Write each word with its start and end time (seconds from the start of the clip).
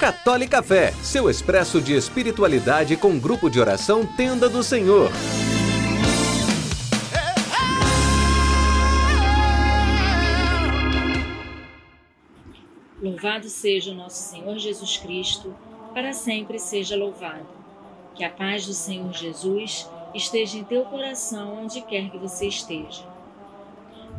Católica 0.00 0.62
Fé, 0.62 0.92
seu 1.02 1.28
expresso 1.28 1.78
de 1.78 1.94
espiritualidade 1.94 2.96
com 2.96 3.18
grupo 3.18 3.50
de 3.50 3.60
oração 3.60 4.06
Tenda 4.06 4.48
do 4.48 4.62
Senhor. 4.62 5.10
Louvado 13.02 13.50
seja 13.50 13.90
o 13.90 13.94
nosso 13.94 14.30
Senhor 14.30 14.58
Jesus 14.58 14.96
Cristo, 14.96 15.54
para 15.92 16.14
sempre 16.14 16.58
seja 16.58 16.96
louvado. 16.96 17.46
Que 18.14 18.24
a 18.24 18.30
paz 18.30 18.66
do 18.66 18.72
Senhor 18.72 19.12
Jesus 19.12 19.86
esteja 20.14 20.56
em 20.56 20.64
teu 20.64 20.84
coração 20.86 21.62
onde 21.62 21.82
quer 21.82 22.10
que 22.10 22.16
você 22.16 22.46
esteja. 22.46 23.04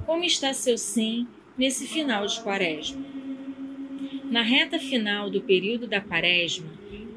Como 0.05 0.23
está 0.23 0.54
seu 0.54 0.78
sim 0.78 1.28
nesse 1.62 1.86
final 1.86 2.25
de 2.25 2.41
quaresma? 2.41 3.05
Na 4.31 4.41
reta 4.41 4.80
final 4.80 5.30
do 5.30 5.41
período 5.41 5.85
da 5.85 6.02
quaresma, 6.02 6.68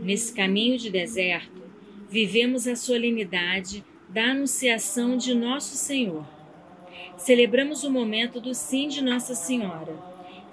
nesse 0.02 0.34
caminho 0.34 0.76
de 0.76 0.90
deserto, 0.90 1.62
vivemos 2.10 2.68
a 2.68 2.76
solenidade 2.76 3.82
da 4.06 4.32
Anunciação 4.32 5.16
de 5.16 5.34
Nosso 5.34 5.78
Senhor. 5.78 6.26
Celebramos 7.16 7.84
o 7.84 7.90
momento 7.90 8.38
do 8.38 8.54
sim 8.54 8.86
de 8.86 9.02
Nossa 9.02 9.34
Senhora, 9.34 9.96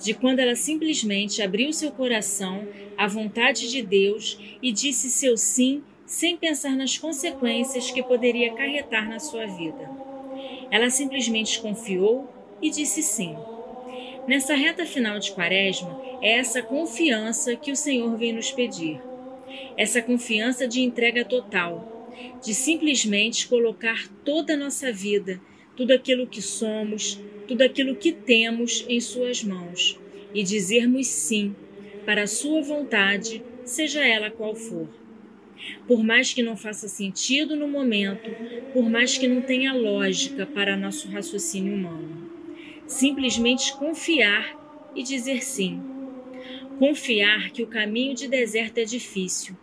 de 0.02 0.14
quando 0.14 0.40
ela 0.40 0.56
simplesmente 0.56 1.42
abriu 1.42 1.74
seu 1.74 1.92
coração 1.92 2.66
à 2.98 3.10
vontade 3.10 3.70
de 3.70 3.82
Deus 3.82 4.40
e 4.62 4.72
disse 4.72 5.12
seu 5.12 5.36
sim 5.36 5.84
sem 6.06 6.38
pensar 6.38 6.78
nas 6.78 6.98
consequências 6.98 7.92
que 7.92 8.02
poderia 8.02 8.54
acarretar 8.54 9.10
na 9.10 9.20
sua 9.20 9.48
vida. 9.48 9.92
Ela 10.72 10.90
simplesmente 10.90 11.60
confiou 11.60 12.34
e 12.62 12.70
disse 12.70 13.04
sim. 13.04 13.36
Nessa 14.28 14.54
reta 14.54 14.86
final 14.86 15.18
de 15.18 15.32
Quaresma, 15.32 16.00
é 16.22 16.34
essa 16.34 16.62
confiança 16.62 17.56
que 17.56 17.72
o 17.72 17.76
Senhor 17.76 18.16
vem 18.18 18.32
nos 18.32 18.52
pedir. 18.52 19.02
Essa 19.76 20.02
confiança 20.02 20.68
de 20.68 20.82
entrega 20.82 21.26
total, 21.26 22.08
de 22.44 22.54
simplesmente 22.54 23.48
colocar 23.48 24.08
toda 24.24 24.54
a 24.54 24.58
nossa 24.58 24.92
vida, 24.92 25.42
tudo 25.76 25.92
aquilo 25.92 26.28
que 26.28 26.42
somos, 26.42 27.20
tudo 27.48 27.64
aquilo 27.64 27.96
que 27.96 28.12
temos 28.12 28.86
em 28.88 29.00
Suas 29.00 29.44
mãos 29.44 30.00
e 30.34 30.44
dizermos 30.44 31.08
sim 31.08 31.56
para 32.06 32.24
a 32.24 32.28
Sua 32.28 32.62
vontade, 32.62 33.44
seja 33.66 34.06
ela 34.06 34.30
qual 34.30 34.56
for. 34.56 34.88
Por 35.88 36.04
mais 36.04 36.32
que 36.32 36.44
não 36.44 36.56
faça 36.56 36.88
sentido 36.88 37.56
no 37.56 37.68
momento, 37.68 38.36
por 38.72 38.88
mais 38.88 39.18
que 39.18 39.28
não 39.28 39.42
tenha 39.42 39.74
lógica 39.74 40.46
para 40.46 40.78
nosso 40.78 41.08
raciocínio 41.10 41.74
humano. 41.74 42.31
Simplesmente 42.92 43.74
confiar 43.78 44.54
e 44.94 45.02
dizer 45.02 45.42
sim. 45.42 45.82
Confiar 46.78 47.50
que 47.52 47.64
o 47.64 47.68
caminho 47.68 48.14
de 48.14 48.28
deserto 48.28 48.80
é 48.80 48.84
difícil. 48.84 49.56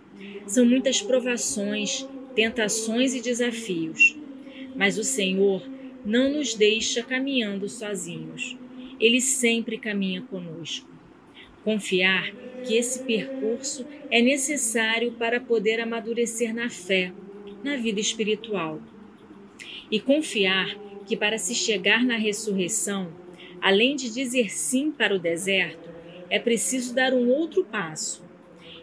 São 0.47 0.65
muitas 0.65 1.03
provações, 1.03 2.09
tentações 2.35 3.15
e 3.15 3.21
desafios. 3.21 4.17
Mas 4.75 4.97
o 4.97 5.05
Senhor 5.05 5.63
não 6.07 6.33
nos 6.33 6.55
deixa 6.55 7.03
caminhando 7.03 7.69
sozinhos. 7.69 8.57
Ele 8.99 9.21
sempre 9.21 9.77
caminha 9.77 10.23
conosco. 10.23 10.89
Confiar 11.63 12.33
que 12.65 12.77
esse 12.77 13.05
percurso 13.05 13.85
é 14.11 14.23
necessário 14.23 15.13
para 15.13 15.39
poder 15.39 15.81
amadurecer 15.81 16.55
na 16.55 16.71
fé, 16.71 17.13
na 17.63 17.77
vida 17.77 18.01
espiritual. 18.01 18.81
E 19.91 20.01
confiar 20.01 20.88
que 21.09 21.17
para 21.17 21.39
se 21.39 21.55
chegar 21.55 22.05
na 22.05 22.17
ressurreição, 22.17 23.11
além 23.63 23.97
de 23.97 24.11
dizer 24.11 24.51
sim 24.51 24.91
para 24.91 25.15
o 25.15 25.19
deserto, 25.19 25.89
é 26.29 26.39
preciso 26.39 26.95
dar 26.95 27.15
um 27.15 27.31
outro 27.31 27.65
passo. 27.65 28.23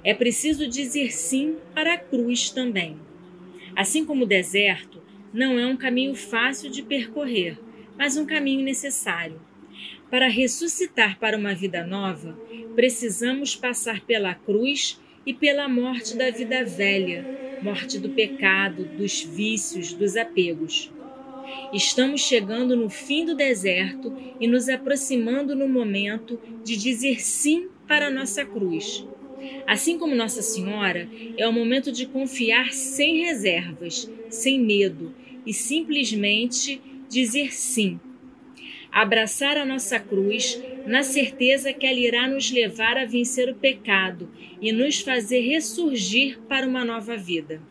É 0.03 0.11
preciso 0.13 0.67
dizer 0.67 1.13
sim 1.13 1.57
para 1.73 1.93
a 1.93 1.97
cruz 1.97 2.49
também. 2.49 2.97
Assim 3.75 4.03
como 4.03 4.23
o 4.23 4.27
deserto 4.27 5.02
não 5.31 5.59
é 5.59 5.67
um 5.67 5.77
caminho 5.77 6.15
fácil 6.15 6.71
de 6.71 6.81
percorrer, 6.81 7.59
mas 7.95 8.17
um 8.17 8.25
caminho 8.25 8.64
necessário. 8.64 9.39
Para 10.09 10.27
ressuscitar 10.27 11.19
para 11.19 11.37
uma 11.37 11.53
vida 11.53 11.85
nova, 11.85 12.39
precisamos 12.75 13.55
passar 13.55 14.02
pela 14.02 14.33
cruz 14.33 14.99
e 15.25 15.33
pela 15.33 15.67
morte 15.67 16.15
da 16.15 16.31
vida 16.31 16.64
velha, 16.64 17.25
morte 17.61 17.99
do 17.99 18.09
pecado, 18.09 18.85
dos 18.85 19.23
vícios, 19.23 19.93
dos 19.93 20.15
apegos. 20.15 20.91
Estamos 21.72 22.22
chegando 22.22 22.76
no 22.76 22.89
fim 22.89 23.26
do 23.26 23.36
deserto 23.36 24.14
e 24.39 24.48
nos 24.48 24.70
aproximando 24.70 25.56
no 25.56 25.67
momento 25.67 26.39
de 26.64 26.78
dizer 26.78 27.22
sim 27.22 27.67
para 27.88 28.08
a 28.08 28.11
nossa 28.11 28.45
cruz. 28.45 29.06
Assim 29.67 29.98
como 29.98 30.16
Nossa 30.16 30.42
Senhora, 30.42 31.08
é 31.38 31.48
o 31.48 31.54
momento 31.54 31.92
de 31.92 32.06
confiar 32.06 32.72
sem 32.72 33.23
reservas, 33.23 34.10
sem 34.30 34.60
medo 34.60 35.14
e 35.45 35.54
simplesmente 35.54 36.82
dizer 37.10 37.54
sim. 37.54 38.00
Abraçar 38.92 39.58
a 39.58 39.66
nossa 39.66 40.00
cruz 40.00 40.62
na 40.86 41.04
certeza 41.04 41.73
que 41.73 41.86
ela 41.86 42.00
irá 42.00 42.27
nos 42.27 42.50
levar 42.52 42.98
a 42.98 43.06
vencer 43.06 43.50
o 43.50 43.56
pecado 43.56 44.30
e 44.62 44.72
nos 44.72 45.02
fazer 45.02 45.42
ressurgir 45.42 46.39
para 46.48 46.67
uma 46.67 46.86
nova 46.86 47.17
vida. 47.17 47.62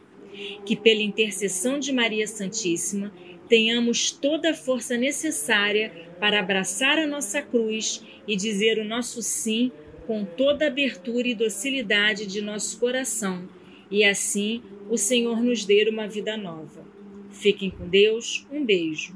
Que, 0.67 0.75
pela 0.75 1.01
intercessão 1.01 1.79
de 1.79 1.93
Maria 1.93 2.27
Santíssima, 2.27 3.13
tenhamos 3.55 4.11
toda 4.11 4.51
a 4.51 4.55
força 4.55 4.97
necessária 4.97 5.93
para 6.19 6.41
abraçar 6.41 6.99
a 6.99 7.07
nossa 7.07 7.41
cruz 7.41 8.03
e 8.27 8.35
dizer 8.35 8.79
o 8.81 8.85
nosso 8.85 9.23
sim 9.23 9.71
com 10.09 10.25
toda 10.25 10.65
a 10.65 10.69
abertura 10.69 11.29
e 11.29 11.37
docilidade 11.37 12.27
de 12.27 12.43
nosso 12.43 12.81
coração, 12.81 13.49
e 13.89 14.03
assim 14.03 14.61
o 14.91 14.99
Senhor 14.99 15.41
nos 15.41 15.65
dê 15.65 15.89
uma 15.89 16.09
vida 16.09 16.37
nova. 16.37 16.85
Fiquem 17.31 17.71
com 17.71 17.87
Deus, 17.87 18.45
um 18.51 18.65
beijo. 18.65 19.15